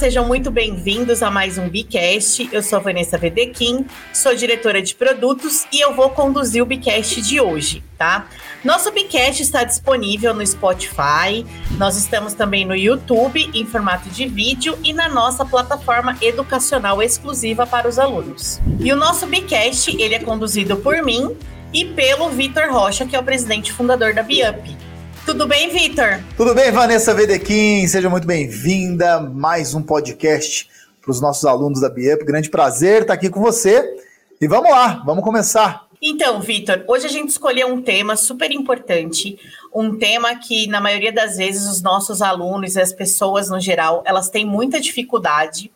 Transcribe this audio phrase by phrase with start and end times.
[0.00, 2.48] sejam muito bem-vindos a mais um Bicast.
[2.50, 3.84] Eu sou a Vanessa Vedequim,
[4.14, 8.26] sou diretora de produtos e eu vou conduzir o Bicast de hoje, tá?
[8.64, 11.44] Nosso Bicast está disponível no Spotify,
[11.76, 17.66] nós estamos também no YouTube em formato de vídeo e na nossa plataforma educacional exclusiva
[17.66, 18.58] para os alunos.
[18.78, 21.36] E o nosso Bicast, ele é conduzido por mim
[21.74, 24.89] e pelo Vitor Rocha, que é o presidente fundador da Biup.
[25.30, 26.20] Tudo bem, Vitor?
[26.36, 27.86] Tudo bem, Vanessa Vedequim?
[27.86, 29.20] Seja muito bem-vinda.
[29.20, 30.68] Mais um podcast
[31.00, 32.24] para os nossos alunos da Biup.
[32.24, 33.96] Grande prazer estar aqui com você.
[34.40, 35.86] E vamos lá, vamos começar.
[36.02, 39.38] Então, Vitor, hoje a gente escolheu um tema super importante,
[39.72, 44.02] um tema que na maioria das vezes os nossos alunos e as pessoas no geral,
[44.04, 45.70] elas têm muita dificuldade,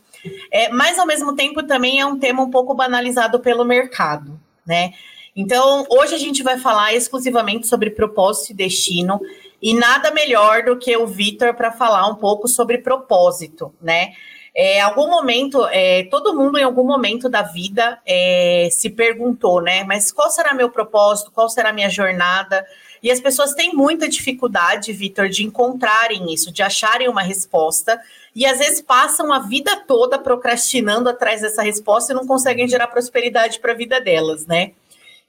[0.51, 4.37] é, mas ao mesmo tempo também é um tema um pouco banalizado pelo mercado,
[4.67, 4.95] né?
[5.37, 9.21] Então, hoje a gente vai falar exclusivamente sobre propósito e destino,
[9.65, 14.13] e nada melhor do que o Vitor para falar um pouco sobre propósito, né?
[14.55, 19.83] É, algum momento, é, todo mundo em algum momento da vida é, se perguntou, né?
[19.83, 21.33] Mas qual será meu propósito?
[21.33, 22.63] Qual será minha jornada?
[23.03, 27.99] E as pessoas têm muita dificuldade, Vitor, de encontrarem isso, de acharem uma resposta.
[28.37, 32.89] E às vezes passam a vida toda procrastinando atrás dessa resposta e não conseguem gerar
[32.89, 34.73] prosperidade para a vida delas, né?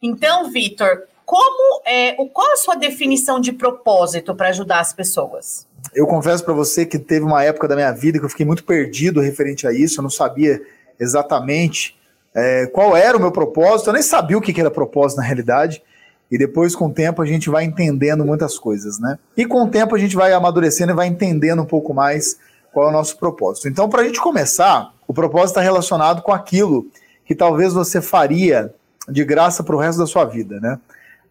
[0.01, 5.65] Então, Vitor, como é, qual a sua definição de propósito para ajudar as pessoas?
[5.93, 8.63] Eu confesso para você que teve uma época da minha vida que eu fiquei muito
[8.63, 10.61] perdido referente a isso, eu não sabia
[10.99, 11.97] exatamente
[12.33, 15.81] é, qual era o meu propósito, eu nem sabia o que era propósito na realidade.
[16.29, 19.19] E depois, com o tempo, a gente vai entendendo muitas coisas, né?
[19.37, 22.37] E com o tempo, a gente vai amadurecendo e vai entendendo um pouco mais
[22.73, 23.69] qual é o nosso propósito.
[23.69, 26.87] Então, para a gente começar, o propósito está relacionado com aquilo
[27.25, 28.73] que talvez você faria
[29.07, 30.79] de graça para o resto da sua vida, né?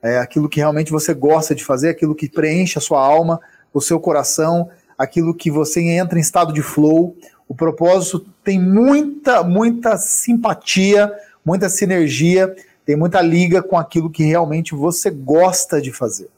[0.04, 3.40] É aquilo que realmente você gosta de fazer, aquilo que preenche a sua alma,
[3.72, 7.16] o seu coração, aquilo que você entra em estado de flow.
[7.48, 11.10] O propósito tem muita, muita simpatia,
[11.42, 12.54] muita sinergia,
[12.84, 16.28] tem muita liga com aquilo que realmente você gosta de fazer.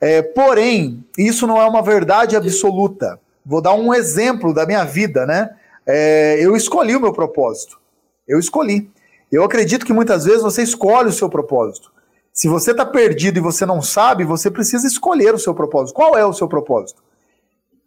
[0.00, 3.20] É, porém, isso não é uma verdade absoluta.
[3.44, 5.50] Vou dar um exemplo da minha vida, né?
[5.84, 7.78] É, eu escolhi o meu propósito.
[8.26, 8.90] Eu escolhi.
[9.30, 11.92] Eu acredito que muitas vezes você escolhe o seu propósito.
[12.38, 15.96] Se você está perdido e você não sabe, você precisa escolher o seu propósito.
[15.96, 17.02] Qual é o seu propósito?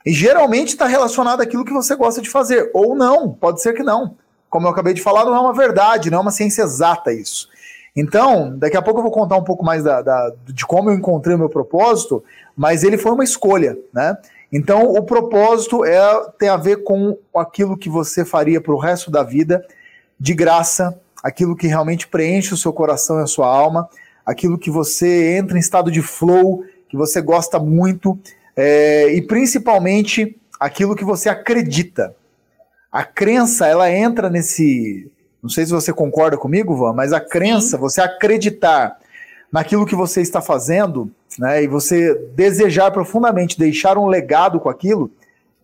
[0.06, 2.69] E geralmente está relacionado àquilo que você gosta de fazer.
[2.73, 4.17] Ou não, pode ser que não.
[4.50, 7.47] Como eu acabei de falar, não é uma verdade, não é uma ciência exata isso.
[7.95, 10.95] Então, daqui a pouco eu vou contar um pouco mais da, da, de como eu
[10.95, 12.22] encontrei o meu propósito,
[12.53, 14.17] mas ele foi uma escolha, né?
[14.51, 16.01] Então, o propósito é,
[16.38, 19.66] tem a ver com aquilo que você faria para o resto da vida,
[20.19, 23.88] de graça, aquilo que realmente preenche o seu coração e a sua alma,
[24.31, 28.17] aquilo que você entra em estado de flow, que você gosta muito,
[28.55, 32.15] é, e principalmente aquilo que você acredita.
[32.91, 35.09] A crença, ela entra nesse.
[35.41, 37.77] Não sei se você concorda comigo, Van, mas a crença, Sim.
[37.77, 38.97] você acreditar
[39.51, 45.11] naquilo que você está fazendo, né, e você desejar profundamente deixar um legado com aquilo,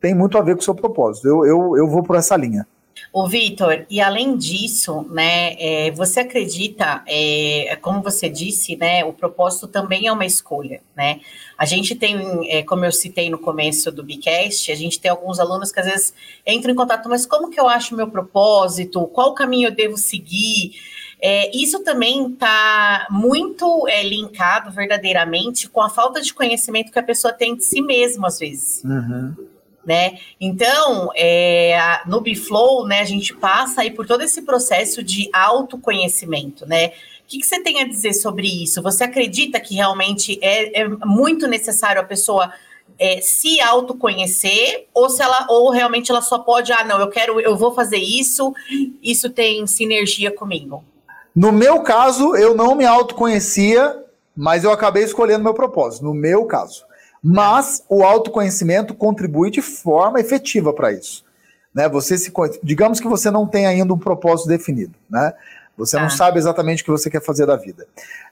[0.02, 1.28] tem muito a ver com o seu propósito.
[1.28, 2.68] Eu, eu, eu vou por essa linha.
[3.12, 9.14] O Vitor, e além disso, né, é, você acredita, é, como você disse, né, o
[9.14, 11.22] propósito também é uma escolha, né?
[11.58, 12.18] A gente tem,
[12.52, 15.86] é, como eu citei no começo do Bicast, a gente tem alguns alunos que às
[15.88, 16.14] vezes
[16.46, 19.08] entram em contato, mas como que eu acho meu propósito?
[19.08, 20.74] Qual caminho eu devo seguir?
[21.20, 27.04] É, isso também está muito é, linkado verdadeiramente com a falta de conhecimento que a
[27.04, 28.84] pessoa tem de si mesma, às vezes.
[28.84, 29.57] Uhum
[29.88, 30.20] né?
[30.40, 36.66] Então, é, no Biflow, né, a gente passa aí por todo esse processo de autoconhecimento,
[36.66, 36.88] né?
[36.88, 36.92] O
[37.30, 38.82] que, que você tem a dizer sobre isso?
[38.82, 42.52] Você acredita que realmente é, é muito necessário a pessoa
[43.00, 47.40] é, se autoconhecer ou se ela ou realmente ela só pode ah não eu quero
[47.40, 48.56] eu vou fazer isso
[49.04, 50.84] isso tem sinergia comigo
[51.36, 54.04] no meu caso eu não me autoconhecia
[54.36, 56.88] mas eu acabei escolhendo meu propósito no meu caso
[57.24, 61.26] mas o autoconhecimento contribui de forma efetiva para isso.
[61.74, 61.88] Né?
[61.90, 62.32] Você se,
[62.64, 65.34] digamos que você não tem ainda um propósito definido, né?
[65.78, 66.10] Você não ah.
[66.10, 67.86] sabe exatamente o que você quer fazer da vida.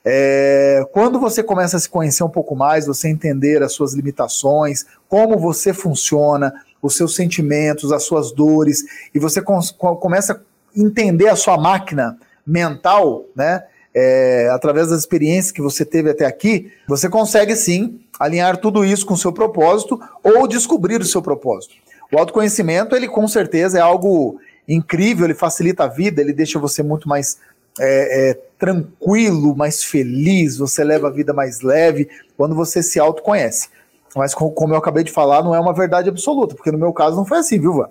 [0.03, 4.85] É, quando você começa a se conhecer um pouco mais, você entender as suas limitações,
[5.07, 8.83] como você funciona, os seus sentimentos, as suas dores,
[9.13, 10.39] e você começa a
[10.75, 13.63] entender a sua máquina mental, né?
[13.97, 19.05] É, através das experiências que você teve até aqui, você consegue sim alinhar tudo isso
[19.05, 21.75] com o seu propósito ou descobrir o seu propósito.
[22.11, 26.81] O autoconhecimento, ele com certeza é algo incrível, ele facilita a vida, ele deixa você
[26.81, 27.37] muito mais
[27.79, 32.07] é, é, tranquilo, mais feliz, você leva a vida mais leve
[32.37, 33.69] quando você se autoconhece.
[34.15, 37.17] Mas como eu acabei de falar, não é uma verdade absoluta, porque no meu caso
[37.17, 37.89] não foi assim, viu, Van?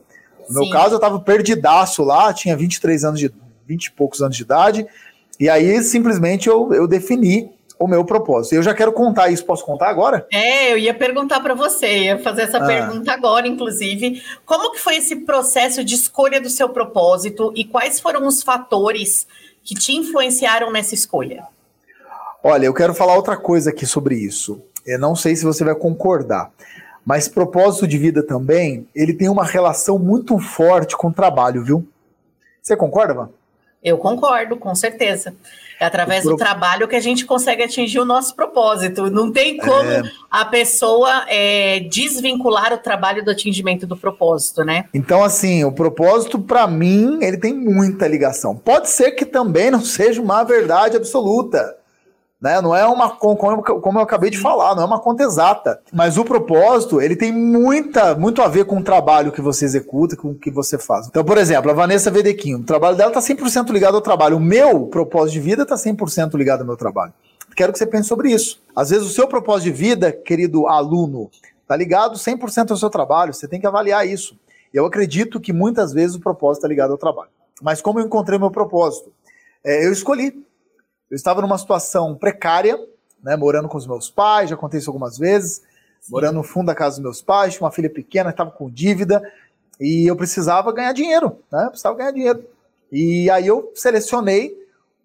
[0.49, 3.31] No meu caso, eu estava perdidaço lá, tinha 23 anos de
[3.67, 4.87] 20 e poucos anos de idade,
[5.38, 8.55] e aí simplesmente eu, eu defini o meu propósito.
[8.55, 10.26] Eu já quero contar isso, posso contar agora?
[10.32, 12.67] É, eu ia perguntar para você, ia fazer essa ah.
[12.67, 14.23] pergunta agora, inclusive.
[14.44, 19.26] Como que foi esse processo de escolha do seu propósito e quais foram os fatores
[19.62, 21.44] que te influenciaram nessa escolha?
[22.43, 24.62] Olha, eu quero falar outra coisa aqui sobre isso.
[24.87, 26.50] Eu não sei se você vai concordar,
[27.05, 31.88] mas propósito de vida também, ele tem uma relação muito forte com o trabalho, viu?
[32.62, 33.31] Você concorda, Van?
[33.85, 35.35] Eu concordo, com certeza.
[35.79, 36.33] É através pro...
[36.33, 39.11] do trabalho que a gente consegue atingir o nosso propósito.
[39.11, 40.03] Não tem como é...
[40.31, 44.87] a pessoa é, desvincular o trabalho do atingimento do propósito, né?
[44.95, 48.57] Então, assim, o propósito, para mim, ele tem muita ligação.
[48.57, 51.77] Pode ser que também não seja uma verdade absoluta.
[52.44, 52.61] Né?
[52.61, 53.64] Não é uma como,
[53.99, 55.81] eu acabei de falar, não é uma conta exata.
[55.91, 60.14] Mas o propósito, ele tem muita, muito a ver com o trabalho que você executa,
[60.14, 61.06] com o que você faz.
[61.06, 64.37] Então, por exemplo, a Vanessa Vedequinho, o trabalho dela está 100% ligado ao trabalho.
[64.37, 67.14] O meu propósito de vida está 100% ligado ao meu trabalho.
[67.56, 68.61] Quero que você pense sobre isso.
[68.76, 71.31] Às vezes o seu propósito de vida, querido aluno,
[71.62, 73.32] está ligado 100% ao seu trabalho.
[73.32, 74.38] Você tem que avaliar isso.
[74.70, 77.31] Eu acredito que muitas vezes o propósito está ligado ao trabalho.
[77.62, 79.11] Mas como eu encontrei meu propósito?
[79.64, 80.44] É, eu escolhi
[81.14, 82.76] eu estava numa situação precária,
[83.22, 85.62] né, morando com os meus pais, já contei isso algumas vezes,
[86.00, 86.11] Sim.
[86.11, 89.22] morando no fundo da casa dos meus pais, tinha uma filha pequena, estava com dívida,
[89.81, 91.66] e eu precisava ganhar dinheiro, né?
[91.66, 92.44] Eu precisava ganhar dinheiro.
[92.90, 94.56] E aí eu selecionei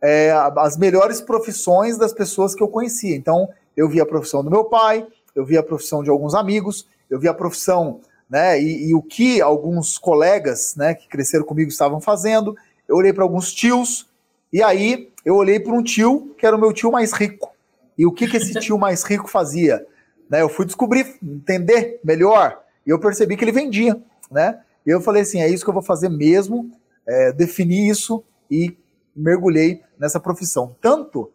[0.02, 3.16] é, as melhores profissões das pessoas que eu conhecia.
[3.16, 3.48] Então,
[3.78, 7.20] eu vi a profissão do meu pai, eu vi a profissão de alguns amigos, eu
[7.20, 12.02] vi a profissão, né, e, e o que alguns colegas, né, que cresceram comigo estavam
[12.02, 12.56] fazendo.
[12.88, 14.10] Eu olhei para alguns tios,
[14.52, 17.52] e aí eu olhei para um tio que era o meu tio mais rico.
[17.98, 19.86] E o que, que esse tio mais rico fazia?
[20.30, 24.02] Né, eu fui descobrir, entender melhor, e eu percebi que ele vendia.
[24.32, 24.60] Né?
[24.86, 26.72] E eu falei assim: é isso que eu vou fazer mesmo,
[27.08, 28.78] é, defini isso e
[29.16, 30.76] mergulhei nessa profissão.
[30.80, 31.32] Tanto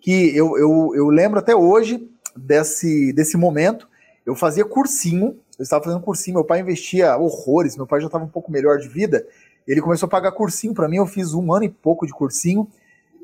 [0.00, 3.88] que eu, eu, eu lembro até hoje desse, desse momento,
[4.24, 8.24] eu fazia cursinho, eu estava fazendo cursinho, meu pai investia horrores, meu pai já estava
[8.24, 9.26] um pouco melhor de vida,
[9.66, 12.68] ele começou a pagar cursinho para mim, eu fiz um ano e pouco de cursinho,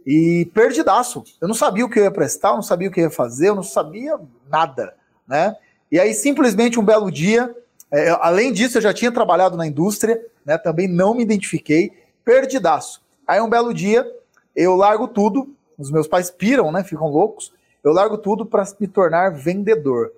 [0.06, 1.24] e perdidaço.
[1.40, 3.10] Eu não sabia o que eu ia prestar, eu não sabia o que eu ia
[3.10, 4.18] fazer, eu não sabia
[4.50, 4.94] nada,
[5.26, 5.56] né?
[5.90, 7.54] E aí, simplesmente, um belo dia,
[7.90, 10.58] é, além disso, eu já tinha trabalhado na indústria, né?
[10.58, 11.92] Também não me identifiquei,
[12.24, 13.02] perdidaço.
[13.26, 14.06] Aí, um belo dia,
[14.54, 16.82] eu largo tudo, os meus pais piram, né?
[16.84, 17.52] Ficam loucos.
[17.82, 20.12] Eu largo tudo para me tornar vendedor.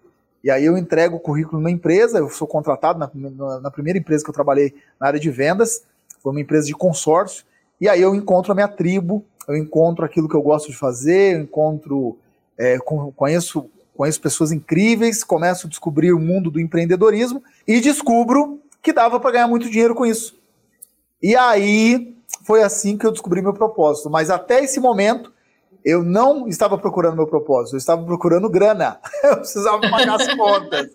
[0.46, 4.22] E aí eu entrego o currículo numa empresa, eu sou contratado na, na, primeira empresa
[4.22, 5.82] que eu trabalhei na área de vendas,
[6.22, 7.44] foi uma empresa de consórcio,
[7.80, 11.34] e aí eu encontro a minha tribo, eu encontro aquilo que eu gosto de fazer,
[11.34, 12.19] eu encontro,
[12.58, 12.78] é,
[13.14, 19.19] conheço, conheço pessoas incríveis, começo a descobrir o mundo do empreendedorismo e descubro que dava
[19.20, 20.38] para ganhar muito dinheiro com isso.
[21.22, 24.08] E aí foi assim que eu descobri meu propósito.
[24.08, 25.32] Mas até esse momento
[25.84, 28.98] eu não estava procurando meu propósito, eu estava procurando grana.
[29.22, 30.88] Eu precisava pagar as contas.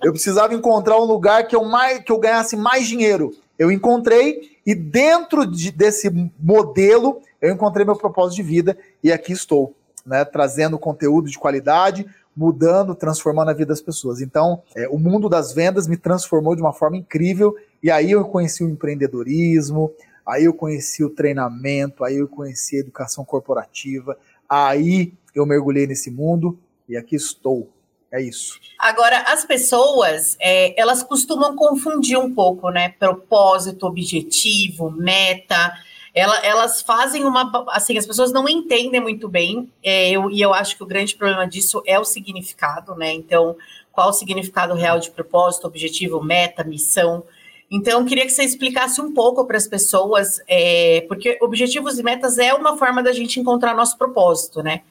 [0.00, 3.32] Eu precisava encontrar um lugar que eu mais que eu ganhasse mais dinheiro.
[3.58, 6.08] Eu encontrei e dentro de, desse
[6.38, 9.74] modelo eu encontrei meu propósito de vida e aqui estou,
[10.04, 12.06] né, trazendo conteúdo de qualidade,
[12.36, 14.20] mudando, transformando a vida das pessoas.
[14.20, 18.24] Então, é, o mundo das vendas me transformou de uma forma incrível e aí eu
[18.24, 19.92] conheci o empreendedorismo,
[20.26, 24.16] aí eu conheci o treinamento, aí eu conheci a educação corporativa,
[24.48, 27.72] aí eu mergulhei nesse mundo e aqui estou.
[28.10, 28.58] É isso.
[28.78, 32.88] Agora, as pessoas, é, elas costumam confundir um pouco, né?
[32.88, 35.74] Propósito, objetivo, meta.
[36.14, 37.50] Ela, elas fazem uma.
[37.68, 41.14] Assim, as pessoas não entendem muito bem, é, eu, e eu acho que o grande
[41.14, 43.12] problema disso é o significado, né?
[43.12, 43.56] Então,
[43.92, 47.24] qual o significado real de propósito, objetivo, meta, missão?
[47.70, 52.02] Então, eu queria que você explicasse um pouco para as pessoas, é, porque objetivos e
[52.02, 54.82] metas é uma forma da gente encontrar nosso propósito, né?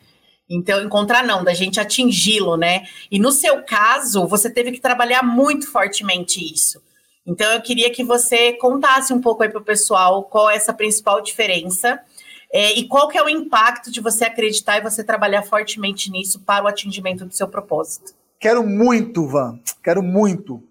[0.49, 2.87] Então, encontrar não, da gente atingi-lo, né?
[3.11, 6.81] E no seu caso, você teve que trabalhar muito fortemente isso.
[7.27, 10.73] Então, eu queria que você contasse um pouco aí para o pessoal qual é essa
[10.73, 11.99] principal diferença
[12.51, 16.39] é, e qual que é o impacto de você acreditar e você trabalhar fortemente nisso
[16.39, 18.13] para o atingimento do seu propósito.
[18.39, 20.63] Quero muito, Van, quero muito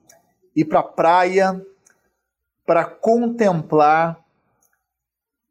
[0.54, 1.60] ir para a praia
[2.64, 4.18] para contemplar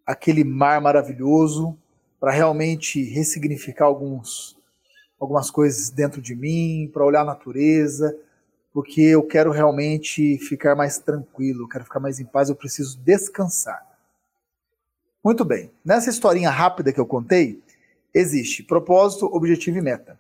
[0.05, 1.77] aquele mar maravilhoso,
[2.19, 4.57] para realmente ressignificar alguns,
[5.19, 8.17] algumas coisas dentro de mim, para olhar a natureza,
[8.75, 12.99] porque eu quero realmente ficar mais tranquilo, eu quero ficar mais em paz, eu preciso
[12.99, 13.81] descansar.
[15.23, 17.63] Muito bem, nessa historinha rápida que eu contei,
[18.13, 20.19] existe propósito, objetivo e meta.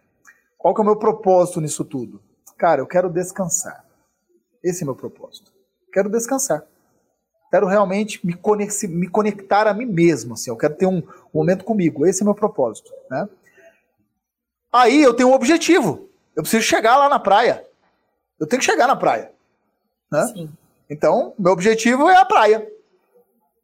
[0.57, 2.21] Qual que é o meu propósito nisso tudo?
[2.57, 3.83] Cara, eu quero descansar.
[4.63, 5.51] Esse é meu propósito.
[5.91, 6.63] Quero descansar.
[7.51, 10.33] Quero realmente me, conectar, me conectar a mim mesmo.
[10.33, 12.05] Assim, eu quero ter um, um momento comigo.
[12.05, 12.89] Esse é meu propósito.
[13.11, 13.27] Né?
[14.71, 16.07] Aí eu tenho um objetivo.
[16.33, 17.64] Eu preciso chegar lá na praia.
[18.39, 19.31] Eu tenho que chegar na praia.
[20.11, 20.27] Né?
[20.27, 20.49] Sim.
[20.89, 22.67] Então, meu objetivo é a praia.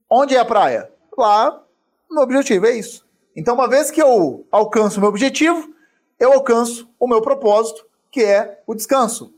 [0.09, 0.91] Onde é a praia?
[1.17, 1.63] Lá,
[2.09, 3.05] meu objetivo é isso.
[3.35, 5.73] Então, uma vez que eu alcanço o meu objetivo,
[6.19, 9.33] eu alcanço o meu propósito, que é o descanso.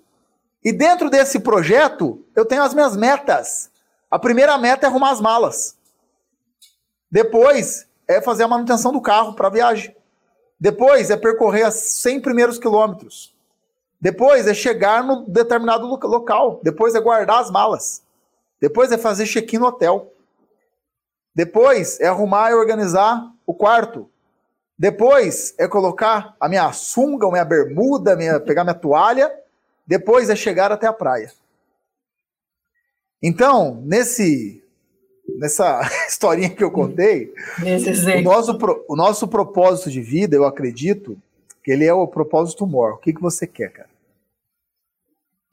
[0.64, 3.70] E dentro desse projeto, eu tenho as minhas metas.
[4.10, 5.78] A primeira meta é arrumar as malas.
[7.12, 9.96] Depois é fazer a manutenção do carro para a viagem.
[10.60, 13.33] Depois é percorrer os 100 primeiros quilômetros.
[14.04, 16.60] Depois é chegar no determinado local.
[16.62, 18.04] Depois é guardar as malas.
[18.60, 20.12] Depois é fazer check-in no hotel.
[21.34, 24.10] Depois é arrumar e organizar o quarto.
[24.78, 29.34] Depois é colocar a minha sunga, a minha bermuda, minha, pegar minha toalha.
[29.88, 31.32] Depois é chegar até a praia.
[33.22, 34.62] Então, nesse
[35.40, 35.80] nessa
[36.10, 37.34] historinha que eu contei,
[38.20, 38.58] o nosso,
[38.90, 41.18] o nosso propósito de vida, eu acredito,
[41.64, 42.96] que ele é o propósito maior.
[42.96, 43.93] O que, que você quer, cara?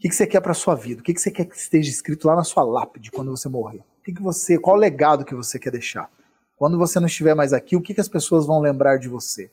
[0.01, 1.03] O que, você quer para sua vida?
[1.03, 3.85] O que, você quer que esteja escrito lá na sua lápide quando você morrer?
[3.99, 6.11] O que, você, qual o legado que você quer deixar?
[6.57, 9.51] Quando você não estiver mais aqui, o que, as pessoas vão lembrar de você?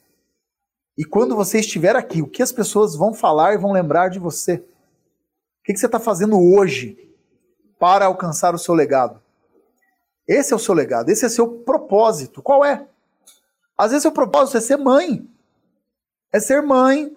[0.97, 4.19] E quando você estiver aqui, o que as pessoas vão falar e vão lembrar de
[4.19, 4.53] você?
[5.59, 6.97] O que, que você está fazendo hoje
[7.77, 9.21] para alcançar o seu legado?
[10.25, 12.41] Esse é o seu legado, esse é o seu propósito.
[12.41, 12.87] Qual é?
[13.77, 15.29] Às vezes o propósito é ser mãe.
[16.31, 17.13] É ser mãe,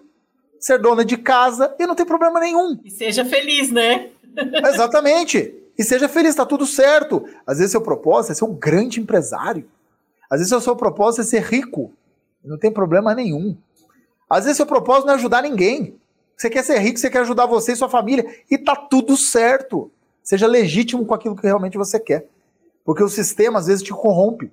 [0.61, 2.79] ser dona de casa e não tem problema nenhum.
[2.85, 4.11] E seja feliz, né?
[4.69, 5.55] Exatamente.
[5.77, 7.25] E seja feliz, tá tudo certo.
[7.45, 9.67] Às vezes seu propósito é ser um grande empresário.
[10.29, 11.91] Às vezes seu propósito é ser rico.
[12.45, 13.57] Não tem problema nenhum.
[14.29, 15.99] Às vezes seu propósito não é ajudar ninguém.
[16.37, 18.25] Você quer ser rico, você quer ajudar você e sua família.
[18.49, 19.91] E tá tudo certo.
[20.23, 22.27] Seja legítimo com aquilo que realmente você quer.
[22.85, 24.51] Porque o sistema às vezes te corrompe.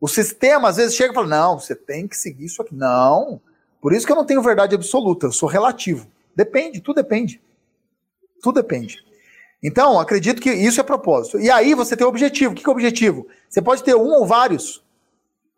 [0.00, 2.74] O sistema às vezes chega e fala: não, você tem que seguir isso aqui.
[2.74, 3.40] Não.
[3.84, 6.06] Por isso que eu não tenho verdade absoluta, eu sou relativo.
[6.34, 7.38] Depende, tudo depende.
[8.42, 9.04] Tudo depende.
[9.62, 11.38] Então, acredito que isso é propósito.
[11.38, 12.52] E aí você tem o objetivo.
[12.52, 13.26] O que é o objetivo?
[13.46, 14.82] Você pode ter um ou vários.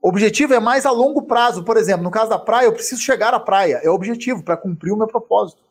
[0.02, 1.62] O objetivo é mais a longo prazo.
[1.62, 3.80] Por exemplo, no caso da praia, eu preciso chegar à praia.
[3.85, 5.62] É o objetivo para cumprir o meu propósito.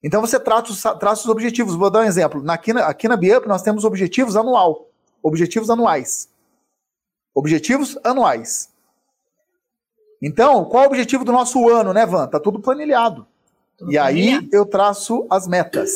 [0.00, 1.74] Então você traça, traça os objetivos.
[1.74, 2.40] Vou dar um exemplo.
[2.48, 4.86] Aqui, na, aqui na Biup nós temos objetivos anual.
[5.20, 6.28] Objetivos anuais.
[7.34, 8.70] Objetivos anuais.
[10.20, 12.26] Então, qual é o objetivo do nosso ano, né, Van?
[12.26, 13.26] Tá tudo planilhado.
[13.76, 15.90] Tudo e aí eu traço as metas.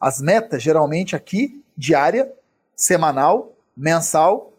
[0.00, 2.32] As metas, geralmente, aqui, diária,
[2.74, 4.52] semanal, mensal,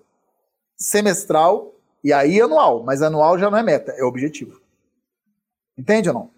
[0.78, 2.84] semestral e aí anual.
[2.84, 4.62] Mas anual já não é meta, é objetivo.
[5.78, 6.30] Entende ou não?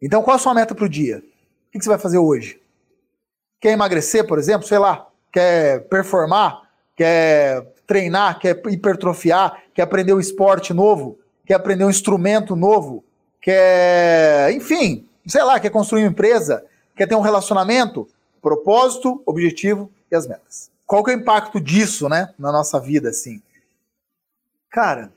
[0.00, 1.18] Então, qual a sua meta para o dia?
[1.68, 2.60] O que você vai fazer hoje?
[3.60, 4.66] Quer emagrecer, por exemplo?
[4.66, 6.62] Sei lá quer performar,
[6.94, 13.04] quer treinar, quer hipertrofiar, quer aprender um esporte novo, quer aprender um instrumento novo,
[13.40, 16.64] quer, enfim, sei lá, quer construir uma empresa,
[16.96, 18.08] quer ter um relacionamento,
[18.40, 20.70] propósito, objetivo e as metas.
[20.86, 23.42] Qual que é o impacto disso, né, na nossa vida, assim?
[24.70, 25.12] Cara,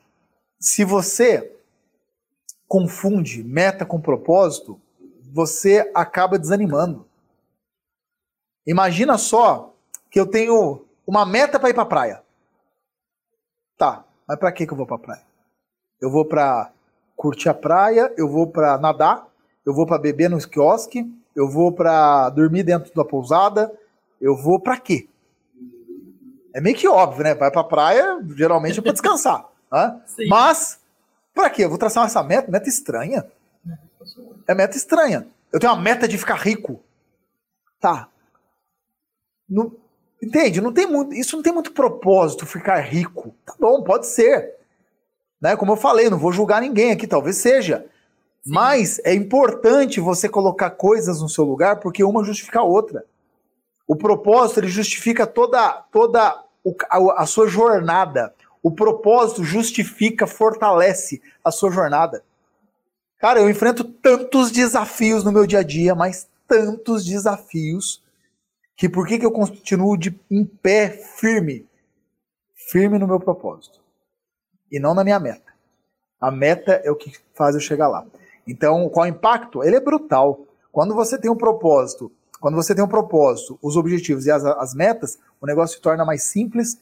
[0.60, 1.52] se você
[2.68, 4.80] confunde meta com propósito,
[5.34, 7.06] você acaba desanimando.
[8.66, 9.74] Imagina só
[10.10, 12.24] que eu tenho uma meta para ir para praia.
[13.78, 15.35] Tá, mas para que que eu vou para praia?
[16.02, 16.72] Eu vou para
[17.16, 19.28] curtir a praia, eu vou para nadar,
[19.66, 23.72] eu vou para beber no quiosque, eu vou para dormir dentro da pousada,
[24.22, 25.08] eu vou para quê?
[26.54, 27.36] É meio que óbvio, né?
[27.36, 29.50] Vai pra praia, geralmente é pra descansar.
[29.72, 30.02] né?
[30.30, 30.80] Mas,
[31.34, 31.66] pra quê?
[31.66, 33.26] Eu vou traçar essa meta, meta estranha.
[34.48, 35.28] É meta estranha.
[35.52, 36.80] Eu tenho uma meta de ficar rico.
[37.80, 38.08] Tá.
[39.50, 39.78] No,
[40.22, 40.60] Entende?
[40.62, 43.36] Não tem muito, isso não tem muito propósito, ficar rico.
[43.46, 44.56] Tá bom, pode ser.
[45.42, 45.56] Né?
[45.56, 47.86] Como eu falei, não vou julgar ninguém aqui, talvez seja.
[48.44, 48.54] Sim.
[48.54, 53.06] Mas é importante você colocar coisas no seu lugar, porque uma justifica a outra.
[53.88, 56.44] O propósito ele justifica toda, toda
[56.90, 58.34] a, a sua jornada.
[58.64, 62.24] O propósito justifica, fortalece a sua jornada.
[63.20, 68.04] Cara, eu enfrento tantos desafios no meu dia a dia, mas tantos desafios
[68.76, 71.66] que por que, que eu continuo de, em pé firme?
[72.54, 73.80] Firme no meu propósito.
[74.76, 75.54] E não na minha meta.
[76.20, 78.06] A meta é o que faz eu chegar lá.
[78.46, 79.64] Então, qual é o impacto?
[79.64, 80.42] Ele é brutal.
[80.70, 84.74] Quando você tem um propósito, quando você tem um propósito, os objetivos e as, as
[84.74, 86.78] metas, o negócio se torna mais simples,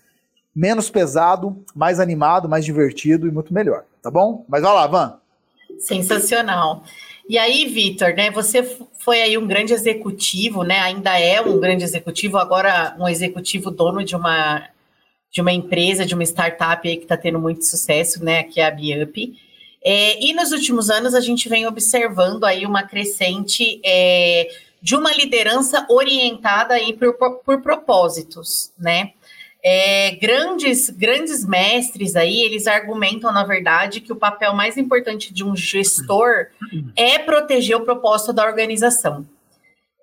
[0.56, 3.86] menos pesado, mais animado, mais divertido e muito melhor.
[4.02, 4.44] Tá bom?
[4.50, 5.20] Mas vai lá, Van.
[5.78, 6.84] Sensacional.
[7.30, 8.64] E aí, Vitor, né, você
[8.98, 14.04] foi aí um grande executivo, né, ainda é um grande executivo, agora um executivo dono
[14.04, 14.68] de uma,
[15.34, 18.66] de uma empresa, de uma startup aí que está tendo muito sucesso, né, que é
[18.68, 19.34] a Biup.
[19.84, 24.48] É, e nos últimos anos a gente vem observando aí uma crescente é,
[24.80, 27.14] de uma liderança orientada aí por,
[27.44, 29.12] por propósitos, né?
[29.66, 35.42] É, grandes, grandes mestres aí, eles argumentam, na verdade, que o papel mais importante de
[35.42, 36.48] um gestor
[36.98, 39.26] é proteger o propósito da organização.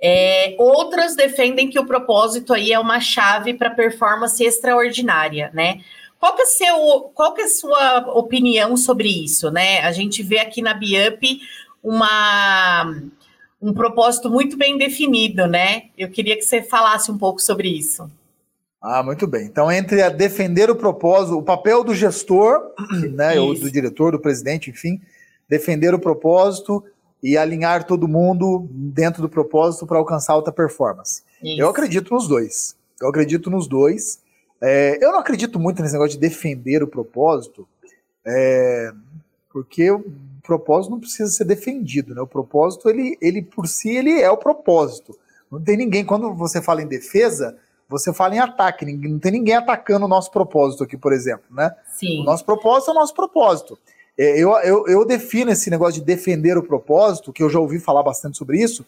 [0.03, 5.81] É, outras defendem que o propósito aí é uma chave para performance extraordinária, né?
[6.19, 9.81] Qual que, é seu, qual que é a sua opinião sobre isso, né?
[9.81, 11.41] A gente vê aqui na Biup
[11.83, 12.95] uma,
[13.61, 15.85] um propósito muito bem definido, né?
[15.97, 18.11] Eu queria que você falasse um pouco sobre isso.
[18.83, 19.45] Ah, muito bem.
[19.45, 22.73] Então, entre a defender o propósito, o papel do gestor,
[23.13, 25.01] né, ou do diretor, do presidente, enfim,
[25.47, 26.83] defender o propósito
[27.23, 31.23] e alinhar todo mundo dentro do propósito para alcançar alta performance.
[31.43, 31.61] Isso.
[31.61, 32.77] Eu acredito nos dois.
[33.01, 34.21] Eu acredito nos dois.
[34.61, 37.67] É, eu não acredito muito nesse negócio de defender o propósito,
[38.27, 38.93] é,
[39.51, 40.05] porque o
[40.43, 42.21] propósito não precisa ser defendido, né?
[42.21, 45.19] O propósito, ele, ele por si, ele é o propósito.
[45.51, 47.57] Não tem ninguém, quando você fala em defesa,
[47.89, 51.75] você fala em ataque, não tem ninguém atacando o nosso propósito aqui, por exemplo, né?
[51.93, 52.21] Sim.
[52.21, 53.79] O nosso propósito é o nosso propósito.
[54.21, 57.81] É, eu, eu, eu defino esse negócio de defender o propósito, que eu já ouvi
[57.81, 58.85] falar bastante sobre isso,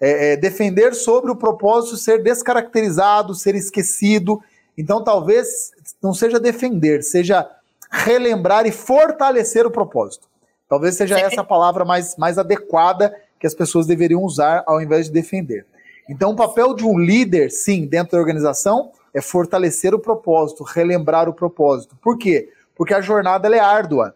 [0.00, 4.42] é, é defender sobre o propósito ser descaracterizado, ser esquecido.
[4.78, 5.72] Então, talvez
[6.02, 7.46] não seja defender, seja
[7.90, 10.26] relembrar e fortalecer o propósito.
[10.66, 11.24] Talvez seja Sim.
[11.24, 15.66] essa a palavra mais, mais adequada que as pessoas deveriam usar ao invés de defender.
[16.08, 21.28] Então, o papel de um líder, sim, dentro da organização, é fortalecer o propósito, relembrar
[21.28, 21.98] o propósito.
[22.00, 22.48] Por quê?
[22.74, 24.14] Porque a jornada é árdua.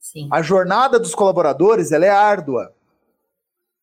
[0.00, 0.28] Sim.
[0.32, 2.72] A jornada dos colaboradores ela é árdua.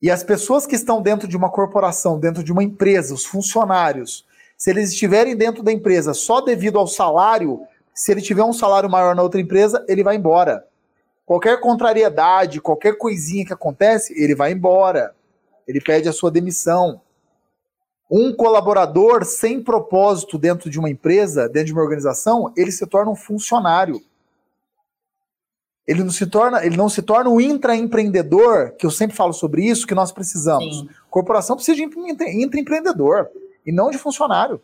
[0.02, 4.26] E as pessoas que estão dentro de uma corporação, dentro de uma empresa, os funcionários,
[4.58, 7.62] se eles estiverem dentro da empresa só devido ao salário,
[7.94, 10.68] se ele tiver um salário maior na outra empresa, ele vai embora.
[11.26, 15.14] Qualquer contrariedade, qualquer coisinha que acontece, ele vai embora.
[15.68, 17.02] Ele pede a sua demissão.
[18.10, 23.12] Um colaborador sem propósito dentro de uma empresa, dentro de uma organização, ele se torna
[23.12, 24.02] um funcionário.
[25.88, 29.64] Ele não se torna, ele não se torna um intraempreendedor, que eu sempre falo sobre
[29.64, 30.80] isso, que nós precisamos.
[30.80, 30.90] Sim.
[31.10, 33.28] Corporação precisa de intraempreendedor
[33.66, 34.60] e não de funcionário.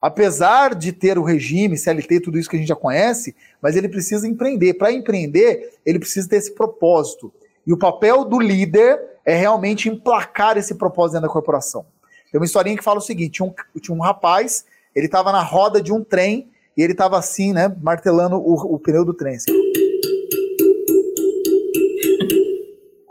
[0.00, 3.88] Apesar de ter o regime, CLT, tudo isso que a gente já conhece, mas ele
[3.88, 4.74] precisa empreender.
[4.74, 7.32] Para empreender, ele precisa ter esse propósito.
[7.66, 11.86] E o papel do líder é realmente emplacar esse propósito dentro da corporação.
[12.30, 15.42] Tem uma historinha que fala o seguinte: tinha um, tinha um rapaz, ele estava na
[15.42, 19.36] roda de um trem e ele estava assim, né, martelando o, o pneu do trem.
[19.36, 19.52] Assim.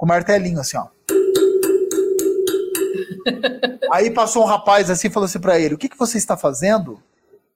[0.03, 0.83] Com o martelinho, assim, ó.
[3.89, 6.35] Aí passou um rapaz assim e falou assim para ele: O que, que você está
[6.35, 7.01] fazendo?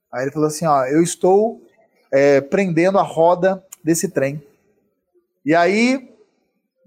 [0.10, 1.62] Aí ele falou assim: Ó, eu estou
[2.10, 4.42] é, prendendo a roda desse trem.
[5.46, 6.10] E aí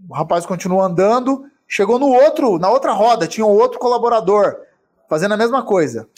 [0.08, 4.56] o rapaz continuou andando, chegou no outro, na outra roda, tinha um outro colaborador
[5.10, 6.08] fazendo a mesma coisa.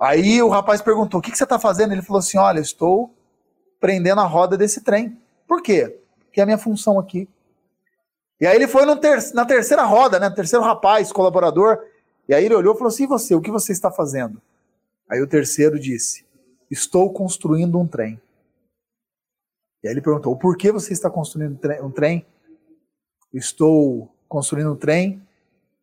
[0.00, 1.92] Aí o rapaz perguntou: O que, que você está fazendo?
[1.92, 3.10] Ele falou assim: Olha, estou
[3.78, 5.18] prendendo a roda desse trem.
[5.46, 6.00] Por quê?
[6.34, 7.28] Porque é a minha função aqui.
[8.40, 10.28] E aí ele foi ter na terceira roda, né?
[10.30, 11.78] Terceiro rapaz, colaborador.
[12.28, 14.42] E aí ele olhou e falou assim: você, o que você está fazendo?
[15.08, 16.26] Aí o terceiro disse:
[16.68, 18.20] Estou construindo um trem.
[19.80, 22.26] E aí ele perguntou: Por que você está construindo um trem?
[23.32, 25.22] Estou construindo um trem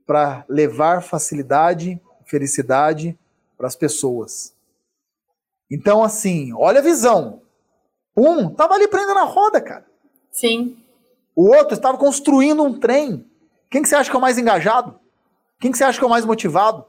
[0.05, 3.17] para levar facilidade, felicidade
[3.57, 4.53] para as pessoas.
[5.71, 7.41] Então, assim, olha a visão.
[8.17, 9.89] Um estava ali prendendo a roda, cara.
[10.31, 10.77] Sim.
[11.35, 13.25] O outro estava construindo um trem.
[13.69, 14.99] Quem que você acha que é o mais engajado?
[15.59, 16.85] Quem que você acha que é o mais motivado?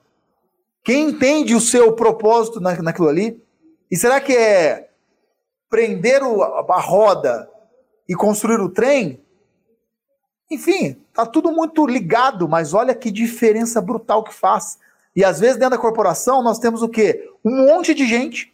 [0.84, 3.42] Quem entende o seu propósito na, naquilo ali?
[3.90, 4.90] E será que é
[5.68, 7.48] prender o, a roda
[8.08, 9.22] e construir o trem?
[10.50, 14.78] Enfim, tá tudo muito ligado, mas olha que diferença brutal que faz.
[15.14, 17.30] E às vezes dentro da corporação nós temos o quê?
[17.44, 18.52] Um monte de gente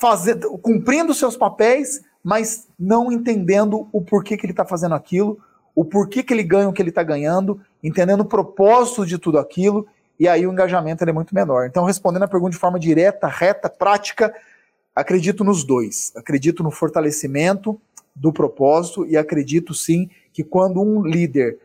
[0.00, 5.38] fazendo, cumprindo seus papéis, mas não entendendo o porquê que ele está fazendo aquilo,
[5.76, 9.38] o porquê que ele ganha o que ele está ganhando, entendendo o propósito de tudo
[9.38, 9.86] aquilo,
[10.18, 11.68] e aí o engajamento é muito menor.
[11.68, 14.34] Então, respondendo a pergunta de forma direta, reta, prática,
[14.92, 16.12] acredito nos dois.
[16.16, 17.80] Acredito no fortalecimento
[18.12, 21.60] do propósito e acredito sim que quando um líder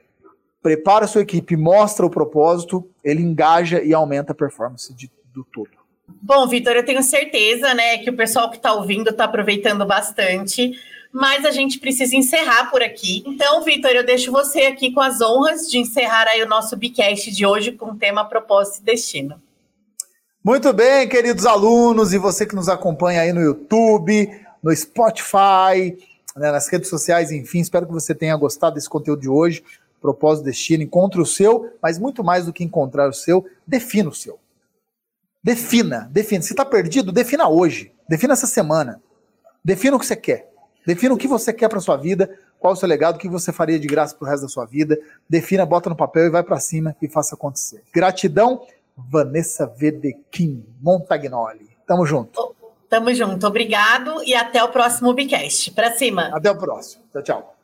[0.61, 5.43] prepara a sua equipe, mostra o propósito, ele engaja e aumenta a performance de, do
[5.43, 5.80] todo.
[6.21, 10.73] Bom, Vitor, eu tenho certeza, né, que o pessoal que está ouvindo está aproveitando bastante.
[11.11, 13.23] mas a gente precisa encerrar por aqui.
[13.27, 17.31] Então, Vitor, eu deixo você aqui com as honras de encerrar aí o nosso Bicast
[17.31, 19.41] de hoje com o tema Propósito e Destino.
[20.43, 24.27] Muito bem, queridos alunos, e você que nos acompanha aí no YouTube,
[24.63, 25.97] no Spotify,
[26.35, 29.63] né, nas redes sociais, enfim, espero que você tenha gostado desse conteúdo de hoje.
[30.01, 34.15] Propósito, destino, encontre o seu, mas muito mais do que encontrar o seu, defina o
[34.15, 34.39] seu.
[35.43, 36.41] Defina, defina.
[36.41, 39.01] Se está perdido, defina hoje, defina essa semana.
[39.63, 40.51] Defina o que você quer.
[40.85, 43.51] Defina o que você quer para sua vida, qual o seu legado, o que você
[43.51, 44.99] faria de graça para o resto da sua vida.
[45.29, 47.83] Defina, bota no papel e vai para cima e faça acontecer.
[47.93, 51.69] Gratidão, Vanessa Vedequim Montagnoli.
[51.85, 52.55] Tamo junto.
[52.89, 53.45] Tamo junto.
[53.47, 55.71] Obrigado e até o próximo Bicast.
[55.71, 56.29] Para cima.
[56.33, 57.03] Até o próximo.
[57.11, 57.60] Tchau, tchau.